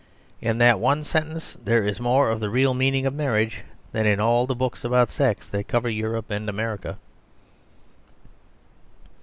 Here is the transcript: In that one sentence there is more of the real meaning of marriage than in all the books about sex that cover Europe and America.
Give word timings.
In 0.41 0.57
that 0.57 0.79
one 0.79 1.03
sentence 1.03 1.57
there 1.63 1.85
is 1.85 1.99
more 1.99 2.31
of 2.31 2.39
the 2.39 2.49
real 2.49 2.73
meaning 2.73 3.05
of 3.05 3.13
marriage 3.13 3.61
than 3.91 4.07
in 4.07 4.19
all 4.19 4.47
the 4.47 4.55
books 4.55 4.83
about 4.83 5.09
sex 5.09 5.47
that 5.49 5.67
cover 5.67 5.91
Europe 5.91 6.31
and 6.31 6.49
America. 6.49 6.97